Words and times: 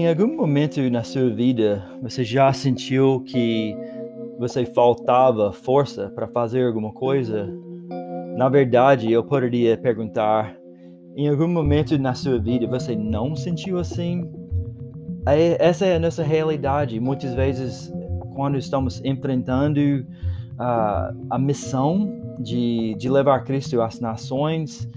Em 0.00 0.08
algum 0.08 0.34
momento 0.34 0.80
na 0.90 1.02
sua 1.02 1.28
vida, 1.28 1.84
você 2.00 2.24
já 2.24 2.50
sentiu 2.54 3.20
que 3.20 3.76
você 4.38 4.64
faltava 4.64 5.52
força 5.52 6.08
para 6.14 6.26
fazer 6.26 6.64
alguma 6.64 6.90
coisa? 6.90 7.46
Na 8.34 8.48
verdade, 8.48 9.12
eu 9.12 9.22
poderia 9.22 9.76
perguntar: 9.76 10.56
em 11.14 11.28
algum 11.28 11.46
momento 11.46 11.98
na 11.98 12.14
sua 12.14 12.38
vida 12.38 12.66
você 12.66 12.96
não 12.96 13.36
sentiu 13.36 13.78
assim? 13.78 14.24
É, 15.26 15.62
essa 15.62 15.84
é 15.84 15.96
a 15.96 16.00
nossa 16.00 16.22
realidade. 16.22 16.98
Muitas 16.98 17.34
vezes, 17.34 17.92
quando 18.34 18.56
estamos 18.56 19.04
enfrentando 19.04 19.80
uh, 19.80 21.14
a 21.28 21.38
missão 21.38 22.10
de, 22.38 22.94
de 22.94 23.10
levar 23.10 23.44
Cristo 23.44 23.78
às 23.82 24.00
nações, 24.00 24.88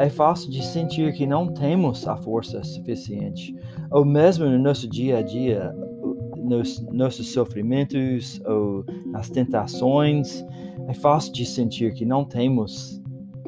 é 0.00 0.08
fácil 0.08 0.50
de 0.50 0.64
sentir 0.64 1.12
que 1.12 1.26
não 1.26 1.48
temos 1.52 2.08
a 2.08 2.16
força 2.16 2.64
suficiente. 2.64 3.54
Ou 3.90 4.02
mesmo 4.02 4.46
no 4.46 4.58
nosso 4.58 4.88
dia 4.88 5.18
a 5.18 5.22
dia, 5.22 5.74
nos 6.38 6.80
nossos 6.90 7.30
sofrimentos 7.30 8.40
ou 8.46 8.82
nas 9.06 9.28
tentações, 9.28 10.42
é 10.88 10.94
fácil 10.94 11.34
de 11.34 11.44
sentir 11.44 11.92
que 11.92 12.06
não 12.06 12.24
temos 12.24 12.98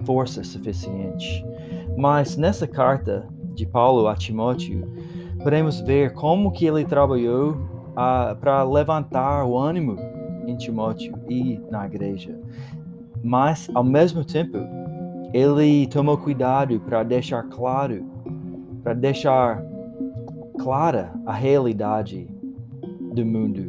força 0.04 0.44
suficiente. 0.44 1.42
Mas 1.96 2.36
nessa 2.36 2.66
carta 2.66 3.26
de 3.54 3.64
Paulo 3.64 4.06
a 4.06 4.14
Timóteo, 4.14 4.86
podemos 5.42 5.80
ver 5.80 6.12
como 6.12 6.52
que 6.52 6.66
ele 6.66 6.84
trabalhou 6.84 7.52
uh, 7.52 8.36
para 8.38 8.62
levantar 8.62 9.46
o 9.46 9.56
ânimo 9.56 9.96
em 10.46 10.54
Timóteo 10.58 11.18
e 11.30 11.58
na 11.70 11.86
igreja. 11.86 12.38
Mas, 13.22 13.70
ao 13.74 13.84
mesmo 13.84 14.22
tempo, 14.22 14.58
ele 15.32 15.86
tomou 15.86 16.18
cuidado 16.18 16.78
para 16.80 17.02
deixar 17.02 17.42
claro, 17.44 18.04
para 18.82 18.94
deixar 18.94 19.62
clara 20.58 21.12
a 21.26 21.32
realidade 21.32 22.28
do 23.14 23.24
mundo. 23.24 23.66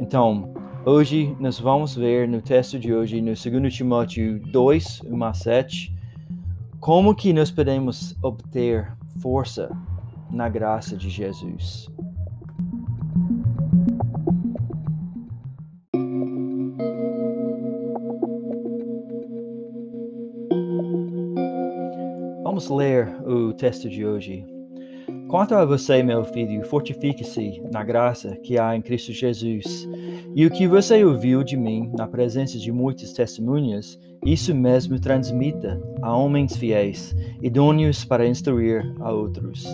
Então, 0.00 0.52
hoje 0.84 1.34
nós 1.40 1.58
vamos 1.58 1.96
ver 1.96 2.28
no 2.28 2.42
texto 2.42 2.78
de 2.78 2.92
hoje, 2.92 3.20
no 3.20 3.32
2 3.34 3.74
Timóteo 3.74 4.40
2, 4.52 5.02
1 5.06 5.24
a 5.24 5.32
7, 5.32 5.96
como 6.80 7.14
que 7.14 7.32
nós 7.32 7.50
podemos 7.50 8.14
obter 8.22 8.92
força 9.20 9.70
na 10.30 10.48
graça 10.48 10.96
de 10.96 11.08
Jesus. 11.08 11.88
Vamos 22.56 22.70
ler 22.70 23.14
o 23.26 23.52
texto 23.52 23.86
de 23.86 24.06
hoje. 24.06 24.42
Quanto 25.28 25.54
a 25.54 25.66
você, 25.66 26.02
meu 26.02 26.24
filho, 26.24 26.64
fortifique-se 26.64 27.60
na 27.70 27.84
graça 27.84 28.34
que 28.36 28.58
há 28.58 28.74
em 28.74 28.80
Cristo 28.80 29.12
Jesus. 29.12 29.86
E 30.34 30.46
o 30.46 30.50
que 30.50 30.66
você 30.66 31.04
ouviu 31.04 31.44
de 31.44 31.54
mim 31.54 31.92
na 31.98 32.06
presença 32.06 32.56
de 32.58 32.72
muitas 32.72 33.12
testemunhas, 33.12 34.00
isso 34.24 34.54
mesmo 34.54 34.98
transmita 34.98 35.78
a 36.00 36.16
homens 36.16 36.56
fiéis, 36.56 37.14
idôneos 37.42 38.06
para 38.06 38.26
instruir 38.26 38.90
a 39.00 39.12
outros. 39.12 39.66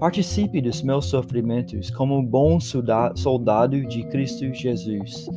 Participe 0.00 0.60
dos 0.60 0.82
meus 0.82 1.04
sofrimentos 1.04 1.88
como 1.88 2.18
um 2.18 2.26
bom 2.26 2.58
soldado 3.14 3.86
de 3.86 4.02
Cristo 4.08 4.52
Jesus. 4.52 5.28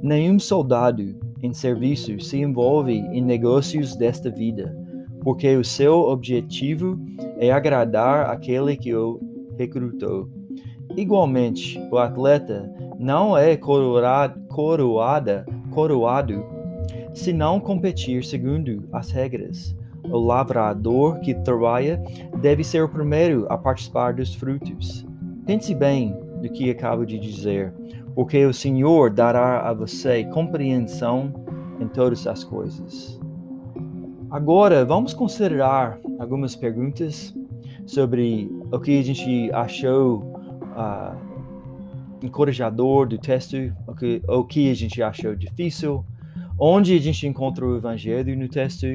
Nenhum 0.00 0.38
soldado 0.38 1.16
em 1.42 1.52
serviço 1.52 2.20
se 2.20 2.36
envolve 2.36 2.92
em 2.92 3.22
negócios 3.22 3.96
desta 3.96 4.30
vida, 4.30 4.72
porque 5.28 5.54
o 5.54 5.62
seu 5.62 6.00
objetivo 6.04 6.98
é 7.36 7.50
agradar 7.50 8.30
aquele 8.30 8.74
que 8.78 8.94
o 8.94 9.20
recrutou. 9.58 10.26
Igualmente, 10.96 11.78
o 11.92 11.98
atleta 11.98 12.72
não 12.98 13.36
é 13.36 13.54
coroado, 13.54 14.40
coroada, 14.48 15.44
coroado 15.70 16.42
se 17.12 17.34
não 17.34 17.60
competir 17.60 18.24
segundo 18.24 18.88
as 18.90 19.10
regras 19.10 19.76
o 20.04 20.16
lavrador 20.18 21.20
que 21.20 21.34
trabalha 21.34 22.02
deve 22.40 22.64
ser 22.64 22.82
o 22.82 22.88
primeiro 22.88 23.44
a 23.50 23.58
participar 23.58 24.14
dos 24.14 24.34
frutos. 24.34 25.04
Pense 25.44 25.74
bem 25.74 26.16
do 26.40 26.48
que 26.48 26.70
acabo 26.70 27.04
de 27.04 27.18
dizer, 27.18 27.74
porque 28.14 28.46
o 28.46 28.54
Senhor 28.54 29.10
dará 29.10 29.68
a 29.68 29.74
você 29.74 30.24
compreensão 30.24 31.34
em 31.78 31.86
todas 31.86 32.26
as 32.26 32.42
coisas. 32.44 33.17
Agora, 34.30 34.84
vamos 34.84 35.14
considerar 35.14 35.98
algumas 36.18 36.54
perguntas 36.54 37.34
sobre 37.86 38.50
o 38.70 38.78
que 38.78 38.98
a 38.98 39.02
gente 39.02 39.50
achou 39.52 40.18
uh, 40.76 41.16
encorajador 42.22 43.08
do 43.08 43.16
texto, 43.16 43.56
o 43.86 43.94
que, 43.94 44.20
o 44.28 44.44
que 44.44 44.70
a 44.70 44.74
gente 44.74 45.02
achou 45.02 45.34
difícil, 45.34 46.04
onde 46.58 46.94
a 46.94 47.00
gente 47.00 47.26
encontra 47.26 47.64
o 47.64 47.78
evangelho 47.78 48.36
no 48.36 48.48
texto 48.48 48.86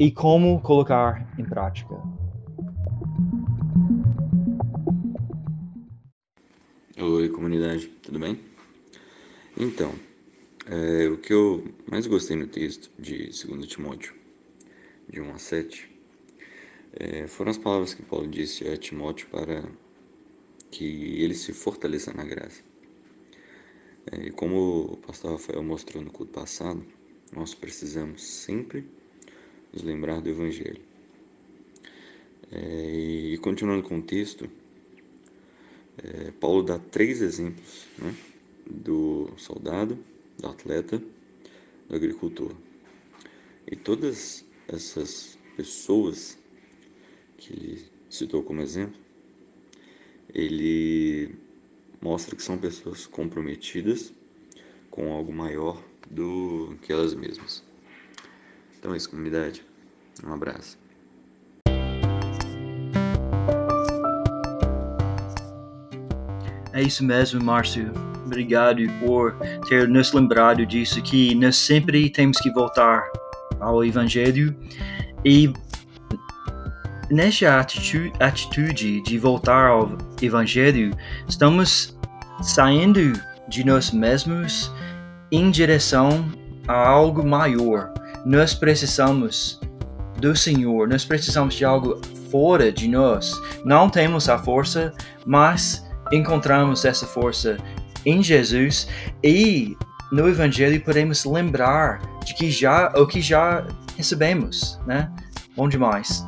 e 0.00 0.10
como 0.10 0.60
colocar 0.60 1.32
em 1.38 1.44
prática. 1.44 1.94
Oi, 7.00 7.28
comunidade, 7.28 7.86
tudo 8.02 8.18
bem? 8.18 8.36
Então, 9.56 9.92
é, 10.66 11.06
o 11.06 11.18
que 11.18 11.32
eu 11.32 11.64
mais 11.88 12.08
gostei 12.08 12.36
no 12.36 12.48
texto 12.48 12.90
de 12.98 13.30
2 13.46 13.66
Timóteo, 13.68 14.21
de 15.12 15.20
1 15.20 15.34
a 15.34 15.38
7, 15.38 15.90
é, 16.94 17.26
foram 17.26 17.50
as 17.50 17.58
palavras 17.58 17.92
que 17.92 18.02
Paulo 18.02 18.26
disse 18.26 18.66
a 18.66 18.76
Timóteo 18.78 19.28
para 19.28 19.62
que 20.70 21.22
ele 21.22 21.34
se 21.34 21.52
fortaleça 21.52 22.14
na 22.14 22.24
graça. 22.24 22.62
É, 24.10 24.26
e 24.26 24.30
como 24.30 24.92
o 24.92 24.96
pastor 24.96 25.32
Rafael 25.32 25.62
mostrou 25.62 26.02
no 26.02 26.10
culto 26.10 26.32
passado, 26.32 26.82
nós 27.30 27.54
precisamos 27.54 28.24
sempre 28.24 28.86
nos 29.70 29.82
lembrar 29.82 30.22
do 30.22 30.30
Evangelho. 30.30 30.80
É, 32.50 33.32
e 33.34 33.38
continuando 33.38 33.82
com 33.82 33.98
o 33.98 34.02
texto, 34.02 34.48
é, 35.98 36.30
Paulo 36.32 36.62
dá 36.62 36.78
três 36.78 37.20
exemplos 37.20 37.86
né, 37.98 38.14
do 38.66 39.30
soldado, 39.36 39.98
do 40.38 40.48
atleta, 40.48 41.02
do 41.88 41.96
agricultor. 41.96 42.54
E 43.70 43.76
todas 43.76 44.44
essas 44.72 45.38
pessoas 45.56 46.38
que 47.36 47.52
ele 47.52 47.84
citou 48.08 48.42
como 48.42 48.60
exemplo, 48.60 48.98
ele 50.34 51.34
mostra 52.00 52.34
que 52.34 52.42
são 52.42 52.58
pessoas 52.58 53.06
comprometidas 53.06 54.12
com 54.90 55.12
algo 55.12 55.32
maior 55.32 55.82
do 56.10 56.76
que 56.82 56.92
elas 56.92 57.14
mesmas. 57.14 57.64
Então 58.78 58.92
é 58.92 58.96
isso, 58.96 59.10
comunidade. 59.10 59.64
Um 60.24 60.32
abraço. 60.32 60.78
É 66.74 66.82
isso 66.82 67.04
mesmo, 67.04 67.42
Márcio. 67.42 67.92
Obrigado 68.24 68.80
por 69.04 69.36
ter 69.68 69.86
nos 69.86 70.12
lembrado 70.12 70.64
disso, 70.64 71.02
que 71.02 71.34
nós 71.34 71.56
sempre 71.56 72.08
temos 72.08 72.38
que 72.38 72.50
voltar 72.50 73.06
ao 73.62 73.84
Evangelho 73.84 74.54
e 75.24 75.52
nessa 77.10 77.58
atitude, 77.58 78.12
atitude 78.20 79.00
de 79.02 79.18
voltar 79.18 79.68
ao 79.68 79.96
Evangelho, 80.20 80.94
estamos 81.28 81.98
saindo 82.42 83.12
de 83.48 83.64
nós 83.64 83.90
mesmos 83.90 84.72
em 85.30 85.50
direção 85.50 86.30
a 86.68 86.88
algo 86.88 87.26
maior, 87.26 87.92
nós 88.24 88.54
precisamos 88.54 89.60
do 90.18 90.36
Senhor, 90.36 90.88
nós 90.88 91.04
precisamos 91.04 91.54
de 91.54 91.64
algo 91.64 92.00
fora 92.30 92.70
de 92.72 92.86
nós. 92.88 93.40
Não 93.64 93.90
temos 93.90 94.28
a 94.28 94.38
força, 94.38 94.92
mas 95.26 95.84
encontramos 96.12 96.84
essa 96.84 97.04
força 97.06 97.56
em 98.06 98.22
Jesus 98.22 98.88
e 99.22 99.76
no 100.12 100.28
Evangelho 100.28 100.78
podemos 100.82 101.24
lembrar 101.24 102.02
de 102.22 102.34
que 102.34 102.50
já 102.50 102.92
o 102.94 103.06
que 103.06 103.22
já 103.22 103.66
recebemos, 103.96 104.78
né? 104.86 105.10
Bom 105.56 105.66
demais. 105.66 106.22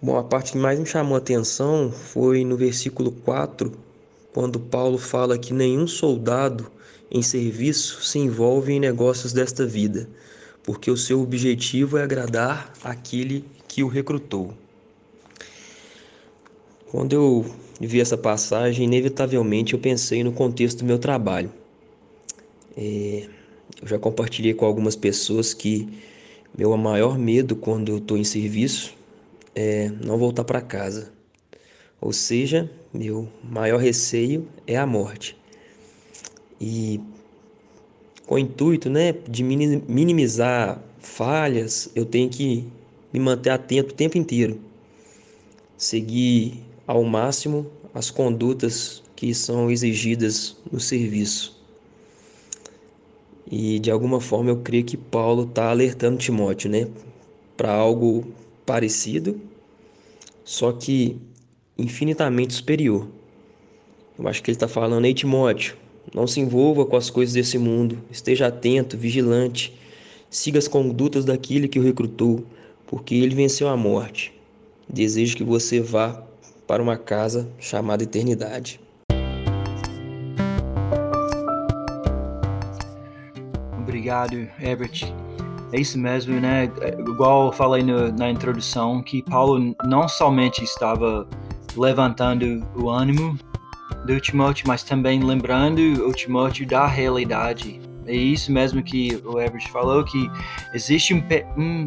Bom, 0.00 0.16
a 0.16 0.24
parte 0.24 0.52
que 0.52 0.58
mais 0.58 0.80
me 0.80 0.86
chamou 0.86 1.16
a 1.16 1.18
atenção 1.18 1.92
foi 1.92 2.46
no 2.46 2.56
versículo 2.56 3.12
4, 3.12 3.70
quando 4.32 4.58
Paulo 4.58 4.96
fala 4.96 5.36
que 5.36 5.52
nenhum 5.52 5.86
soldado 5.86 6.72
em 7.10 7.20
serviço 7.20 8.02
se 8.02 8.18
envolve 8.18 8.72
em 8.72 8.80
negócios 8.80 9.34
desta 9.34 9.66
vida, 9.66 10.08
porque 10.62 10.90
o 10.90 10.96
seu 10.96 11.20
objetivo 11.20 11.98
é 11.98 12.02
agradar 12.02 12.72
aquele 12.82 13.44
que 13.68 13.84
o 13.84 13.88
recrutou. 13.88 14.54
Quando 16.90 17.12
eu 17.12 17.61
vi 17.86 18.00
essa 18.00 18.16
passagem, 18.16 18.84
inevitavelmente 18.84 19.74
eu 19.74 19.78
pensei 19.78 20.22
no 20.22 20.32
contexto 20.32 20.78
do 20.78 20.84
meu 20.84 20.98
trabalho. 20.98 21.52
É, 22.76 23.28
eu 23.80 23.88
já 23.88 23.98
compartilhei 23.98 24.54
com 24.54 24.64
algumas 24.64 24.96
pessoas 24.96 25.52
que 25.52 25.88
Meu 26.56 26.76
maior 26.76 27.18
medo 27.18 27.56
quando 27.56 27.90
eu 27.90 27.98
estou 27.98 28.18
em 28.18 28.24
serviço 28.24 28.94
é 29.54 29.90
não 30.04 30.18
voltar 30.18 30.44
para 30.44 30.60
casa. 30.60 31.10
Ou 31.98 32.12
seja, 32.12 32.70
meu 32.92 33.28
maior 33.42 33.78
receio 33.78 34.46
é 34.66 34.76
a 34.76 34.86
morte. 34.86 35.36
E 36.60 37.00
com 38.26 38.34
o 38.34 38.38
intuito 38.38 38.90
né, 38.90 39.12
de 39.12 39.42
minimizar 39.42 40.82
falhas, 40.98 41.90
eu 41.94 42.04
tenho 42.04 42.28
que 42.28 42.66
me 43.12 43.18
manter 43.18 43.50
atento 43.50 43.92
o 43.92 43.96
tempo 43.96 44.18
inteiro. 44.18 44.60
Seguir 45.76 46.62
ao 46.92 47.02
máximo 47.04 47.66
as 47.94 48.10
condutas 48.10 49.02
que 49.16 49.32
são 49.34 49.70
exigidas 49.70 50.54
no 50.70 50.78
serviço. 50.78 51.58
E 53.50 53.78
de 53.78 53.90
alguma 53.90 54.20
forma 54.20 54.50
eu 54.50 54.58
creio 54.58 54.84
que 54.84 54.98
Paulo 54.98 55.44
está 55.44 55.70
alertando 55.70 56.18
Timóteo, 56.18 56.70
né, 56.70 56.86
para 57.56 57.72
algo 57.72 58.26
parecido, 58.66 59.40
só 60.44 60.70
que 60.70 61.16
infinitamente 61.78 62.52
superior. 62.52 63.08
Eu 64.18 64.28
acho 64.28 64.42
que 64.42 64.50
ele 64.50 64.56
está 64.56 64.68
falando, 64.68 65.06
ei 65.06 65.14
Timóteo, 65.14 65.78
não 66.14 66.26
se 66.26 66.40
envolva 66.40 66.84
com 66.84 66.96
as 66.96 67.08
coisas 67.08 67.32
desse 67.32 67.56
mundo, 67.56 67.98
esteja 68.10 68.48
atento, 68.48 68.98
vigilante, 68.98 69.74
siga 70.28 70.58
as 70.58 70.68
condutas 70.68 71.24
daquele 71.24 71.68
que 71.68 71.78
o 71.78 71.82
recrutou, 71.82 72.44
porque 72.86 73.14
ele 73.14 73.34
venceu 73.34 73.68
a 73.68 73.78
morte. 73.78 74.30
Desejo 74.86 75.38
que 75.38 75.44
você 75.44 75.80
vá 75.80 76.22
para 76.72 76.82
uma 76.82 76.96
casa 76.96 77.52
chamada 77.58 78.02
eternidade. 78.02 78.80
Obrigado, 83.78 84.48
Herbert. 84.58 85.12
É 85.70 85.78
isso 85.78 85.98
mesmo, 85.98 86.40
né? 86.40 86.72
Igual 86.98 87.48
eu 87.48 87.52
falei 87.52 87.82
no, 87.82 88.10
na 88.12 88.30
introdução, 88.30 89.02
que 89.02 89.22
Paulo 89.22 89.76
não 89.84 90.08
somente 90.08 90.64
estava 90.64 91.28
levantando 91.76 92.66
o 92.74 92.88
ânimo 92.88 93.38
do 94.06 94.18
Timóteo, 94.18 94.66
mas 94.66 94.82
também 94.82 95.22
lembrando 95.22 95.78
o 96.08 96.12
Timóteo 96.14 96.66
da 96.66 96.86
realidade. 96.86 97.82
É 98.06 98.14
isso 98.14 98.50
mesmo 98.50 98.82
que 98.82 99.20
o 99.26 99.38
Herbert 99.38 99.70
falou, 99.70 100.02
que 100.06 100.30
existe 100.72 101.12
um, 101.12 101.22
um, 101.58 101.84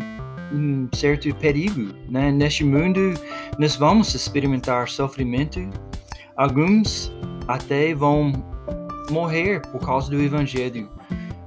um 0.51 0.87
certo 0.93 1.33
perigo, 1.35 1.93
né? 2.09 2.31
Neste 2.31 2.63
mundo, 2.63 3.13
nós 3.57 3.75
vamos 3.75 4.13
experimentar 4.13 4.87
sofrimento. 4.87 5.59
Alguns 6.37 7.11
até 7.47 7.93
vão 7.93 8.31
morrer 9.09 9.61
por 9.71 9.79
causa 9.79 10.09
do 10.09 10.21
Evangelho. 10.21 10.89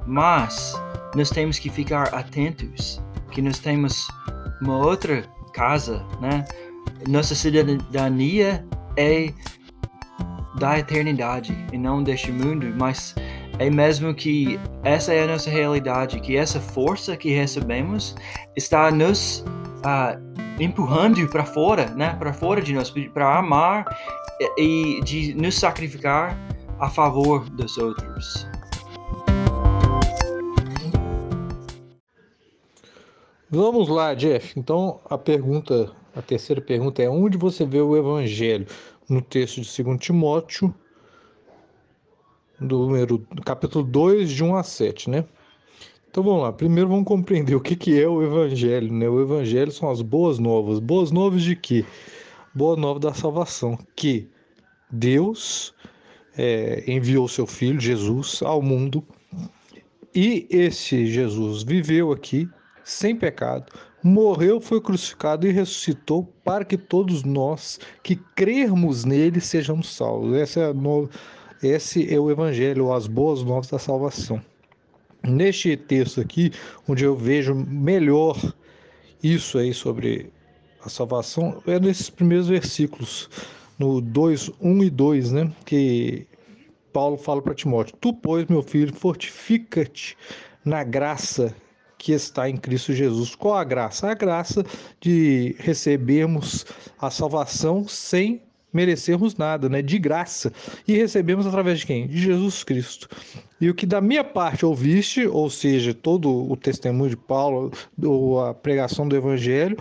Mas 0.06 0.80
nós 1.14 1.30
temos 1.30 1.58
que 1.58 1.68
ficar 1.68 2.14
atentos, 2.14 3.00
que 3.30 3.42
nós 3.42 3.58
temos 3.58 4.06
uma 4.62 4.78
outra 4.78 5.24
casa, 5.52 6.04
né? 6.20 6.44
Nossa 7.06 7.34
cidadania 7.34 8.66
é 8.96 9.32
da 10.58 10.78
eternidade 10.78 11.56
e 11.72 11.78
não 11.78 12.02
deste 12.02 12.32
mundo, 12.32 12.74
mas 12.76 13.14
é 13.58 13.68
mesmo 13.68 14.14
que 14.14 14.58
essa 14.84 15.12
é 15.12 15.24
a 15.24 15.26
nossa 15.26 15.50
realidade, 15.50 16.20
que 16.20 16.36
essa 16.36 16.60
força 16.60 17.16
que 17.16 17.30
recebemos 17.30 18.14
está 18.56 18.90
nos 18.90 19.44
uh, 19.78 20.18
empurrando 20.60 21.26
para 21.28 21.44
fora, 21.44 21.86
né? 21.90 22.14
Para 22.18 22.32
fora 22.32 22.62
de 22.62 22.72
nós, 22.72 22.92
para 23.12 23.38
amar 23.38 23.84
e 24.56 25.00
de 25.04 25.34
nos 25.34 25.58
sacrificar 25.58 26.38
a 26.78 26.88
favor 26.88 27.48
dos 27.50 27.76
outros. 27.78 28.46
Vamos 33.50 33.88
lá, 33.88 34.14
Jeff. 34.14 34.58
Então, 34.58 35.00
a 35.08 35.18
pergunta, 35.18 35.90
a 36.14 36.22
terceira 36.22 36.60
pergunta 36.60 37.02
é: 37.02 37.08
onde 37.08 37.36
você 37.36 37.64
vê 37.64 37.80
o 37.80 37.96
evangelho? 37.96 38.66
No 39.08 39.22
texto 39.22 39.62
de 39.62 39.82
2 39.82 39.98
Timóteo, 39.98 40.72
do 42.60 42.78
número, 42.78 43.26
capítulo 43.44 43.84
2, 43.84 44.30
de 44.30 44.44
1 44.44 44.56
a 44.56 44.62
7, 44.62 45.10
né? 45.10 45.24
Então 46.10 46.22
vamos 46.22 46.42
lá. 46.42 46.52
Primeiro 46.52 46.88
vamos 46.88 47.04
compreender 47.04 47.54
o 47.54 47.60
que, 47.60 47.76
que 47.76 48.00
é 48.00 48.08
o 48.08 48.22
evangelho, 48.22 48.92
né? 48.92 49.08
O 49.08 49.20
evangelho 49.20 49.70
são 49.70 49.90
as 49.90 50.02
boas 50.02 50.38
novas. 50.38 50.78
Boas 50.78 51.10
novas 51.10 51.42
de 51.42 51.54
quê? 51.54 51.84
Boa 52.54 52.76
nova 52.76 52.98
da 52.98 53.14
salvação, 53.14 53.78
que 53.94 54.28
Deus 54.90 55.74
é, 56.36 56.82
enviou 56.90 57.28
seu 57.28 57.46
Filho, 57.46 57.78
Jesus, 57.78 58.42
ao 58.42 58.62
mundo 58.62 59.04
e 60.14 60.46
esse 60.50 61.06
Jesus 61.06 61.62
viveu 61.62 62.12
aqui 62.12 62.48
sem 62.82 63.14
pecado, 63.14 63.70
morreu, 64.02 64.60
foi 64.60 64.80
crucificado 64.80 65.46
e 65.46 65.52
ressuscitou 65.52 66.24
para 66.42 66.64
que 66.64 66.78
todos 66.78 67.22
nós 67.22 67.78
que 68.02 68.16
crermos 68.16 69.04
nele 69.04 69.40
sejamos 69.40 69.94
salvos. 69.94 70.34
Esse 70.36 70.58
é, 70.60 70.72
no... 70.72 71.08
Esse 71.62 72.12
é 72.12 72.18
o 72.20 72.30
Evangelho, 72.30 72.92
as 72.92 73.08
boas 73.08 73.42
novas 73.42 73.68
da 73.68 73.78
salvação. 73.80 74.40
Neste 75.24 75.76
texto 75.76 76.20
aqui, 76.20 76.52
onde 76.86 77.04
eu 77.04 77.16
vejo 77.16 77.52
melhor 77.52 78.36
isso 79.20 79.58
aí 79.58 79.74
sobre 79.74 80.32
a 80.84 80.88
salvação, 80.88 81.60
é 81.66 81.80
nesses 81.80 82.08
primeiros 82.08 82.46
versículos, 82.46 83.28
no 83.76 84.00
2, 84.00 84.52
1 84.60 84.84
e 84.84 84.90
2, 84.90 85.32
né? 85.32 85.52
Que 85.64 86.28
Paulo 86.92 87.16
fala 87.16 87.42
para 87.42 87.54
Timóteo: 87.54 87.96
Tu, 88.00 88.14
pois, 88.14 88.46
meu 88.46 88.62
filho, 88.62 88.94
fortifica-te 88.94 90.16
na 90.64 90.84
graça 90.84 91.52
que 91.98 92.12
está 92.12 92.48
em 92.48 92.56
Cristo 92.56 92.92
Jesus. 92.92 93.34
Qual 93.34 93.56
a 93.56 93.64
graça? 93.64 94.08
A 94.08 94.14
graça 94.14 94.64
de 95.00 95.56
recebermos 95.58 96.64
a 97.00 97.10
salvação 97.10 97.88
sem 97.88 98.42
merecermos 98.72 99.36
nada, 99.36 99.68
né? 99.68 99.82
De 99.82 99.98
graça. 99.98 100.52
E 100.86 100.94
recebemos 100.94 101.46
através 101.46 101.80
de 101.80 101.86
quem? 101.86 102.06
De 102.06 102.18
Jesus 102.18 102.62
Cristo. 102.64 103.08
E 103.60 103.68
o 103.68 103.74
que 103.74 103.86
da 103.86 104.00
minha 104.00 104.22
parte 104.22 104.64
ouviste, 104.64 105.26
ou 105.26 105.50
seja, 105.50 105.92
todo 105.92 106.50
o 106.50 106.56
testemunho 106.56 107.10
de 107.10 107.16
Paulo, 107.16 107.72
ou 108.02 108.44
a 108.44 108.54
pregação 108.54 109.08
do 109.08 109.16
Evangelho, 109.16 109.76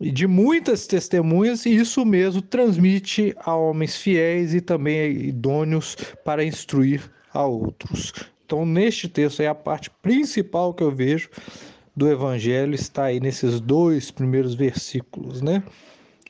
e 0.00 0.10
de 0.10 0.26
muitas 0.26 0.86
testemunhas, 0.86 1.64
e 1.64 1.74
isso 1.74 2.04
mesmo 2.04 2.42
transmite 2.42 3.34
a 3.38 3.54
homens 3.54 3.96
fiéis 3.96 4.54
e 4.54 4.60
também 4.60 5.12
idôneos 5.12 5.96
para 6.24 6.44
instruir 6.44 7.10
a 7.32 7.44
outros. 7.46 8.12
Então, 8.44 8.64
neste 8.64 9.08
texto 9.08 9.40
aí, 9.40 9.46
a 9.46 9.54
parte 9.54 9.90
principal 10.02 10.74
que 10.74 10.82
eu 10.82 10.90
vejo 10.90 11.28
do 11.96 12.08
evangelho 12.08 12.74
está 12.74 13.04
aí 13.04 13.18
nesses 13.18 13.58
dois 13.58 14.10
primeiros 14.10 14.54
versículos, 14.54 15.40
né? 15.40 15.62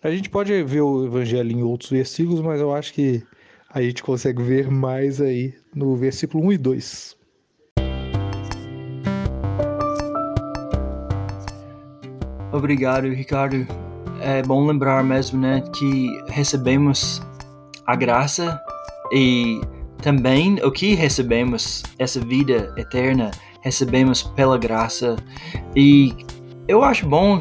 A 0.06 0.10
gente 0.12 0.30
pode 0.30 0.62
ver 0.62 0.82
o 0.82 1.04
evangelho 1.04 1.50
em 1.50 1.64
outros 1.64 1.90
versículos, 1.90 2.40
mas 2.40 2.60
eu 2.60 2.72
acho 2.72 2.94
que 2.94 3.24
a 3.68 3.82
gente 3.82 4.04
consegue 4.04 4.40
ver 4.40 4.70
mais 4.70 5.20
aí 5.20 5.52
no 5.74 5.96
versículo 5.96 6.44
1 6.44 6.52
e 6.52 6.58
2. 6.58 7.16
Obrigado, 12.52 13.08
Ricardo. 13.08 13.66
É 14.20 14.44
bom 14.44 14.64
lembrar 14.64 15.02
mesmo, 15.02 15.40
né, 15.40 15.60
que 15.74 16.06
recebemos 16.28 17.20
a 17.84 17.96
graça 17.96 18.60
e 19.12 19.60
também 20.00 20.54
o 20.62 20.70
que 20.70 20.94
recebemos, 20.94 21.82
essa 21.98 22.20
vida 22.20 22.72
eterna, 22.76 23.32
recebemos 23.60 24.22
pela 24.22 24.56
graça. 24.56 25.16
E 25.74 26.14
eu 26.68 26.84
acho 26.84 27.08
bom 27.08 27.40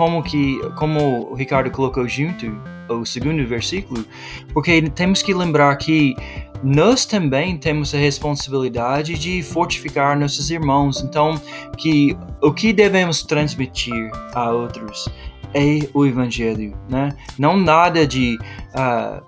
como 0.00 0.22
que 0.22 0.58
como 0.76 1.30
o 1.30 1.34
Ricardo 1.34 1.70
colocou 1.70 2.08
junto 2.08 2.46
o 2.88 3.04
segundo 3.04 3.46
versículo, 3.46 4.02
porque 4.54 4.80
temos 4.94 5.22
que 5.22 5.34
lembrar 5.34 5.76
que 5.76 6.16
nós 6.64 7.04
também 7.04 7.58
temos 7.58 7.94
a 7.94 7.98
responsabilidade 7.98 9.18
de 9.18 9.42
fortificar 9.42 10.18
nossos 10.18 10.50
irmãos. 10.50 11.02
Então, 11.02 11.38
que 11.76 12.16
o 12.42 12.50
que 12.50 12.72
devemos 12.72 13.22
transmitir 13.22 14.10
a 14.34 14.50
outros 14.50 15.06
é 15.52 15.80
o 15.92 16.06
evangelho, 16.06 16.74
né? 16.88 17.10
Não 17.38 17.58
nada 17.58 18.06
de 18.06 18.38
uh, 18.74 19.22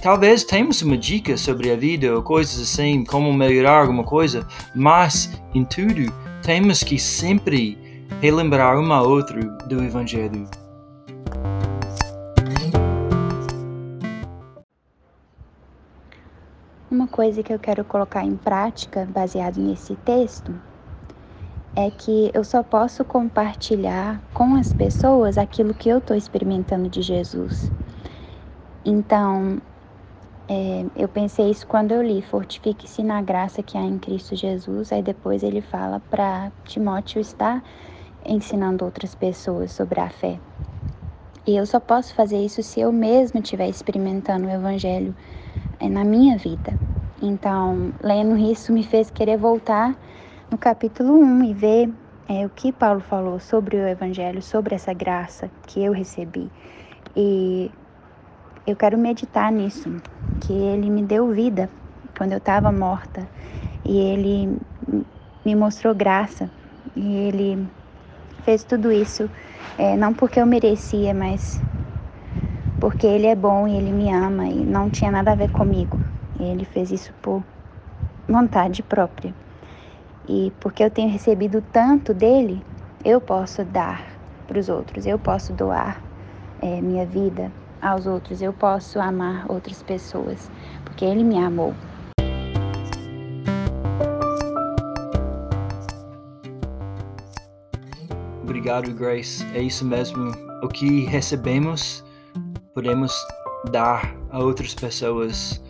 Talvez 0.00 0.44
tenhamos 0.44 0.80
uma 0.82 0.96
dica 0.96 1.36
sobre 1.36 1.72
a 1.72 1.76
vida 1.76 2.14
ou 2.14 2.22
coisas 2.22 2.60
assim, 2.60 3.04
como 3.04 3.32
melhorar 3.32 3.80
alguma 3.80 4.04
coisa, 4.04 4.46
mas 4.72 5.42
em 5.52 5.64
tudo 5.64 6.10
temos 6.42 6.84
que 6.84 6.96
sempre 6.96 7.89
relembrar 8.18 8.78
um 8.78 8.92
ao 8.92 9.08
outro 9.08 9.56
do 9.68 9.82
Evangelho. 9.82 10.48
Uma 16.90 17.06
coisa 17.06 17.42
que 17.42 17.52
eu 17.52 17.58
quero 17.58 17.84
colocar 17.84 18.24
em 18.24 18.36
prática, 18.36 19.08
baseado 19.12 19.58
nesse 19.58 19.94
texto, 19.96 20.52
é 21.76 21.90
que 21.90 22.30
eu 22.34 22.42
só 22.42 22.62
posso 22.62 23.04
compartilhar 23.04 24.20
com 24.34 24.56
as 24.56 24.72
pessoas 24.72 25.38
aquilo 25.38 25.72
que 25.72 25.88
eu 25.88 25.98
estou 25.98 26.16
experimentando 26.16 26.88
de 26.88 27.02
Jesus. 27.02 27.70
Então, 28.84 29.60
É, 30.52 30.84
eu 30.96 31.06
pensei 31.06 31.48
isso 31.48 31.64
quando 31.64 31.92
eu 31.92 32.02
li, 32.02 32.20
fortifique-se 32.22 33.04
na 33.04 33.22
graça 33.22 33.62
que 33.62 33.78
há 33.78 33.82
em 33.82 34.00
Cristo 34.00 34.34
Jesus. 34.34 34.92
Aí 34.92 35.00
depois 35.00 35.44
ele 35.44 35.60
fala 35.60 36.02
para 36.10 36.50
Timóteo 36.64 37.20
estar 37.20 37.62
ensinando 38.24 38.84
outras 38.84 39.14
pessoas 39.14 39.72
sobre 39.72 40.00
a 40.00 40.08
fé. 40.08 40.38
E 41.46 41.56
eu 41.56 41.64
só 41.66 41.80
posso 41.80 42.14
fazer 42.14 42.38
isso 42.38 42.62
se 42.62 42.80
eu 42.80 42.92
mesma 42.92 43.40
estiver 43.40 43.68
experimentando 43.68 44.46
o 44.46 44.50
Evangelho 44.50 45.14
é, 45.78 45.88
na 45.88 46.04
minha 46.04 46.36
vida. 46.36 46.78
Então, 47.22 47.92
lendo 48.02 48.36
isso 48.36 48.72
me 48.72 48.82
fez 48.84 49.10
querer 49.10 49.36
voltar 49.36 49.96
no 50.50 50.58
capítulo 50.58 51.14
1 51.14 51.44
e 51.44 51.54
ver 51.54 51.92
é, 52.28 52.46
o 52.46 52.50
que 52.50 52.72
Paulo 52.72 53.00
falou 53.00 53.40
sobre 53.40 53.76
o 53.76 53.88
Evangelho, 53.88 54.42
sobre 54.42 54.74
essa 54.74 54.92
graça 54.92 55.50
que 55.66 55.82
eu 55.82 55.92
recebi. 55.92 56.50
E 57.16 57.70
eu 58.66 58.76
quero 58.76 58.96
meditar 58.96 59.50
nisso, 59.50 59.90
que 60.40 60.52
ele 60.52 60.90
me 60.90 61.02
deu 61.02 61.28
vida 61.32 61.68
quando 62.16 62.32
eu 62.32 62.38
estava 62.38 62.70
morta 62.70 63.26
e 63.84 63.98
ele 63.98 64.58
me 65.44 65.54
mostrou 65.54 65.94
graça 65.94 66.50
e 66.94 67.16
ele 67.16 67.66
fez 68.40 68.64
tudo 68.64 68.92
isso 68.92 69.30
é, 69.78 69.96
não 69.96 70.12
porque 70.12 70.40
eu 70.40 70.46
merecia, 70.46 71.14
mas 71.14 71.62
porque 72.78 73.06
ele 73.06 73.26
é 73.26 73.34
bom 73.34 73.68
e 73.68 73.76
ele 73.76 73.92
me 73.92 74.12
ama 74.12 74.48
e 74.48 74.64
não 74.64 74.90
tinha 74.90 75.10
nada 75.10 75.32
a 75.32 75.34
ver 75.34 75.50
comigo. 75.50 76.00
Ele 76.38 76.64
fez 76.64 76.90
isso 76.90 77.12
por 77.20 77.42
vontade 78.28 78.82
própria. 78.82 79.34
E 80.28 80.52
porque 80.60 80.82
eu 80.82 80.90
tenho 80.90 81.10
recebido 81.10 81.60
tanto 81.60 82.14
dele, 82.14 82.64
eu 83.04 83.20
posso 83.20 83.64
dar 83.64 84.18
para 84.46 84.58
os 84.58 84.68
outros, 84.68 85.06
eu 85.06 85.18
posso 85.18 85.52
doar 85.52 86.02
é, 86.60 86.80
minha 86.80 87.06
vida 87.06 87.52
aos 87.80 88.06
outros, 88.06 88.42
eu 88.42 88.52
posso 88.52 89.00
amar 89.00 89.50
outras 89.50 89.82
pessoas, 89.82 90.50
porque 90.84 91.04
ele 91.04 91.24
me 91.24 91.38
amou. 91.38 91.74
Obrigado, 98.60 98.92
Grace. 98.92 99.42
É 99.54 99.62
isso 99.62 99.86
mesmo. 99.86 100.32
O 100.62 100.68
que 100.68 101.06
recebemos, 101.06 102.04
podemos 102.74 103.10
dar 103.70 104.14
a 104.30 104.38
outras 104.38 104.74
pessoas. 104.74 105.64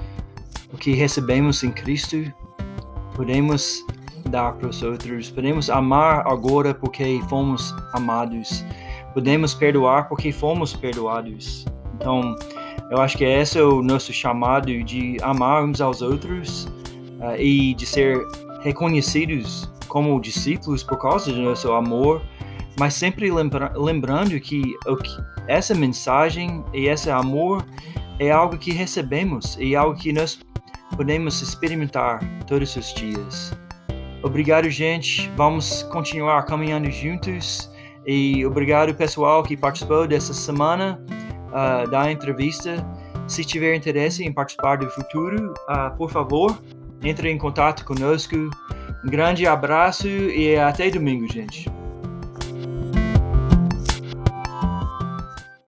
O 0.72 0.76
que 0.76 0.92
recebemos 0.92 1.62
em 1.62 1.70
Cristo, 1.70 2.16
podemos 3.14 3.86
dar 4.28 4.54
para 4.54 4.68
os 4.68 4.82
outros. 4.82 5.30
Podemos 5.30 5.70
amar 5.70 6.26
agora 6.26 6.74
porque 6.74 7.20
fomos 7.28 7.72
amados. 7.92 8.64
Podemos 9.14 9.54
perdoar 9.54 10.08
porque 10.08 10.32
fomos 10.32 10.74
perdoados. 10.74 11.64
Então, 11.94 12.34
eu 12.90 13.00
acho 13.00 13.16
que 13.16 13.24
esse 13.24 13.56
é 13.56 13.62
o 13.62 13.82
nosso 13.82 14.12
chamado 14.12 14.82
de 14.82 15.16
amar 15.22 15.62
uns 15.62 15.80
aos 15.80 16.02
outros 16.02 16.64
uh, 17.20 17.36
e 17.38 17.72
de 17.72 17.86
ser 17.86 18.18
reconhecidos 18.62 19.70
como 19.86 20.20
discípulos 20.20 20.82
por 20.82 20.98
causa 20.98 21.32
do 21.32 21.40
nosso 21.40 21.72
amor 21.72 22.20
mas 22.80 22.94
sempre 22.94 23.30
lembra 23.30 23.70
lembrando 23.76 24.40
que, 24.40 24.62
que 24.62 25.24
essa 25.46 25.74
mensagem 25.74 26.64
e 26.72 26.88
esse 26.88 27.10
amor 27.10 27.62
é 28.18 28.30
algo 28.30 28.56
que 28.56 28.72
recebemos 28.72 29.58
e 29.60 29.76
algo 29.76 29.94
que 29.94 30.14
nós 30.14 30.40
podemos 30.96 31.42
experimentar 31.42 32.20
todos 32.46 32.74
os 32.76 32.94
dias. 32.94 33.52
Obrigado, 34.22 34.70
gente. 34.70 35.30
Vamos 35.36 35.82
continuar 35.92 36.42
caminhando 36.46 36.90
juntos. 36.90 37.70
E 38.06 38.46
obrigado, 38.46 38.94
pessoal, 38.94 39.42
que 39.42 39.58
participou 39.58 40.06
dessa 40.06 40.32
semana 40.32 40.98
uh, 41.48 41.90
da 41.90 42.10
entrevista. 42.10 42.82
Se 43.28 43.44
tiver 43.44 43.74
interesse 43.74 44.24
em 44.24 44.32
participar 44.32 44.78
do 44.78 44.88
futuro, 44.88 45.52
uh, 45.68 45.94
por 45.98 46.10
favor, 46.10 46.58
entre 47.02 47.30
em 47.30 47.36
contato 47.36 47.84
conosco. 47.84 48.36
Um 49.04 49.10
grande 49.10 49.46
abraço 49.46 50.08
e 50.08 50.56
até 50.56 50.88
domingo, 50.88 51.30
gente. 51.30 51.70